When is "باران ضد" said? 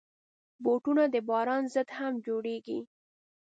1.29-1.89